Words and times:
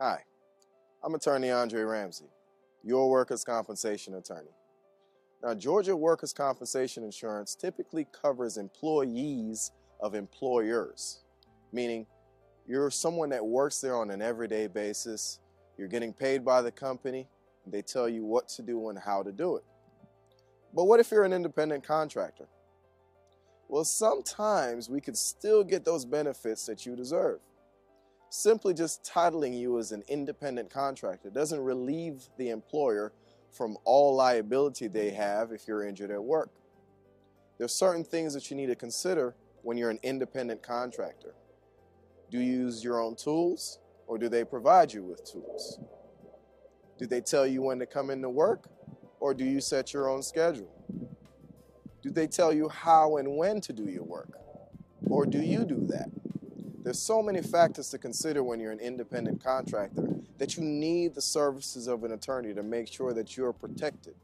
Hi, 0.00 0.24
I'm 1.04 1.14
attorney 1.14 1.50
Andre 1.50 1.82
Ramsay, 1.82 2.24
your 2.82 3.10
workers' 3.10 3.44
compensation 3.44 4.14
attorney. 4.14 4.50
Now, 5.44 5.54
Georgia 5.54 5.94
workers' 5.94 6.32
compensation 6.32 7.04
insurance 7.04 7.54
typically 7.54 8.06
covers 8.10 8.56
employees 8.56 9.70
of 10.00 10.14
employers, 10.14 11.20
meaning 11.72 12.06
you're 12.66 12.90
someone 12.90 13.28
that 13.28 13.44
works 13.44 13.80
there 13.80 13.94
on 13.94 14.10
an 14.10 14.22
everyday 14.22 14.66
basis, 14.66 15.38
you're 15.76 15.88
getting 15.88 16.12
paid 16.12 16.44
by 16.44 16.62
the 16.62 16.72
company, 16.72 17.28
and 17.64 17.72
they 17.72 17.82
tell 17.82 18.08
you 18.08 18.24
what 18.24 18.48
to 18.48 18.62
do 18.62 18.88
and 18.88 18.98
how 18.98 19.22
to 19.22 19.30
do 19.30 19.56
it. 19.56 19.64
But 20.74 20.84
what 20.84 21.00
if 21.00 21.10
you're 21.12 21.24
an 21.24 21.34
independent 21.34 21.84
contractor? 21.86 22.48
Well, 23.68 23.84
sometimes 23.84 24.88
we 24.88 25.00
can 25.00 25.14
still 25.14 25.62
get 25.62 25.84
those 25.84 26.04
benefits 26.04 26.66
that 26.66 26.86
you 26.86 26.96
deserve. 26.96 27.40
Simply 28.34 28.72
just 28.72 29.04
titling 29.04 29.60
you 29.60 29.78
as 29.78 29.92
an 29.92 30.02
independent 30.08 30.70
contractor 30.70 31.28
doesn't 31.28 31.60
relieve 31.60 32.30
the 32.38 32.48
employer 32.48 33.12
from 33.50 33.76
all 33.84 34.14
liability 34.16 34.88
they 34.88 35.10
mm. 35.10 35.16
have 35.16 35.52
if 35.52 35.68
you're 35.68 35.86
injured 35.86 36.10
at 36.10 36.24
work. 36.24 36.50
There's 37.58 37.74
certain 37.74 38.04
things 38.04 38.32
that 38.32 38.50
you 38.50 38.56
need 38.56 38.68
to 38.68 38.74
consider 38.74 39.34
when 39.60 39.76
you're 39.76 39.90
an 39.90 39.98
independent 40.02 40.62
contractor. 40.62 41.34
Do 42.30 42.38
you 42.38 42.44
use 42.44 42.82
your 42.82 43.02
own 43.02 43.16
tools 43.16 43.80
or 44.06 44.16
do 44.16 44.30
they 44.30 44.44
provide 44.44 44.94
you 44.94 45.04
with 45.04 45.30
tools? 45.30 45.78
Do 46.98 47.04
they 47.04 47.20
tell 47.20 47.46
you 47.46 47.60
when 47.60 47.78
to 47.80 47.86
come 47.86 48.08
into 48.08 48.30
work 48.30 48.66
or 49.20 49.34
do 49.34 49.44
you 49.44 49.60
set 49.60 49.92
your 49.92 50.08
own 50.08 50.22
schedule? 50.22 50.72
Do 52.00 52.10
they 52.10 52.28
tell 52.28 52.50
you 52.50 52.70
how 52.70 53.18
and 53.18 53.36
when 53.36 53.60
to 53.60 53.74
do 53.74 53.90
your 53.90 54.04
work 54.04 54.38
or 55.04 55.26
do 55.26 55.38
you 55.38 55.66
do 55.66 55.86
that? 55.88 56.08
There's 56.82 56.98
so 56.98 57.22
many 57.22 57.40
factors 57.42 57.90
to 57.90 57.98
consider 57.98 58.42
when 58.42 58.58
you're 58.58 58.72
an 58.72 58.80
independent 58.80 59.42
contractor 59.42 60.16
that 60.38 60.56
you 60.56 60.64
need 60.64 61.14
the 61.14 61.22
services 61.22 61.86
of 61.86 62.02
an 62.02 62.10
attorney 62.10 62.52
to 62.54 62.62
make 62.64 62.88
sure 62.88 63.12
that 63.12 63.36
you're 63.36 63.52
protected. 63.52 64.14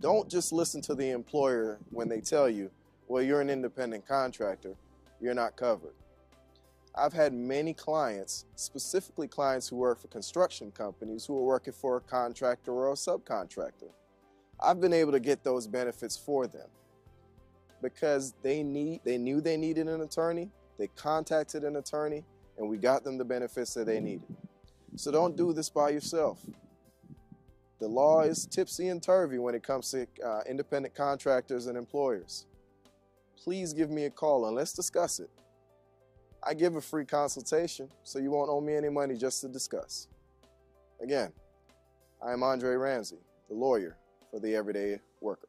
Don't 0.00 0.30
just 0.30 0.50
listen 0.50 0.80
to 0.82 0.94
the 0.94 1.10
employer 1.10 1.78
when 1.90 2.08
they 2.08 2.22
tell 2.22 2.48
you, 2.48 2.70
well, 3.06 3.22
you're 3.22 3.42
an 3.42 3.50
independent 3.50 4.08
contractor, 4.08 4.76
you're 5.20 5.34
not 5.34 5.56
covered. 5.56 5.92
I've 6.94 7.12
had 7.12 7.34
many 7.34 7.74
clients, 7.74 8.46
specifically 8.56 9.28
clients 9.28 9.68
who 9.68 9.76
work 9.76 10.00
for 10.00 10.08
construction 10.08 10.70
companies 10.70 11.26
who 11.26 11.36
are 11.36 11.44
working 11.44 11.74
for 11.74 11.98
a 11.98 12.00
contractor 12.00 12.72
or 12.72 12.92
a 12.92 12.94
subcontractor. 12.94 13.90
I've 14.58 14.80
been 14.80 14.94
able 14.94 15.12
to 15.12 15.20
get 15.20 15.44
those 15.44 15.66
benefits 15.66 16.16
for 16.16 16.46
them 16.46 16.68
because 17.82 18.34
they 18.42 18.62
need 18.62 19.02
they 19.04 19.18
knew 19.18 19.40
they 19.40 19.56
needed 19.56 19.86
an 19.86 20.00
attorney 20.00 20.50
they 20.78 20.88
contacted 20.88 21.64
an 21.64 21.76
attorney 21.76 22.24
and 22.56 22.68
we 22.68 22.76
got 22.76 23.04
them 23.04 23.18
the 23.18 23.24
benefits 23.24 23.74
that 23.74 23.86
they 23.86 24.00
needed. 24.00 24.36
So 24.96 25.10
don't 25.10 25.36
do 25.36 25.52
this 25.52 25.70
by 25.70 25.90
yourself. 25.90 26.40
The 27.78 27.86
law 27.86 28.22
is 28.22 28.46
tipsy 28.46 28.88
and 28.88 29.02
turvy 29.02 29.38
when 29.38 29.54
it 29.54 29.62
comes 29.62 29.90
to 29.92 30.06
uh, 30.24 30.40
independent 30.48 30.94
contractors 30.94 31.66
and 31.66 31.78
employers. 31.78 32.46
Please 33.36 33.72
give 33.72 33.90
me 33.90 34.06
a 34.06 34.10
call 34.10 34.46
and 34.46 34.56
let's 34.56 34.72
discuss 34.72 35.20
it. 35.20 35.30
I 36.42 36.54
give 36.54 36.76
a 36.76 36.80
free 36.80 37.04
consultation, 37.04 37.88
so 38.02 38.18
you 38.18 38.30
won't 38.30 38.50
owe 38.50 38.60
me 38.60 38.74
any 38.74 38.88
money 38.88 39.16
just 39.16 39.40
to 39.42 39.48
discuss. 39.48 40.08
Again, 41.00 41.32
I 42.24 42.32
am 42.32 42.42
Andre 42.42 42.74
Ramsay, 42.74 43.18
the 43.48 43.54
lawyer 43.54 43.96
for 44.30 44.40
the 44.40 44.54
everyday 44.54 44.98
worker. 45.20 45.48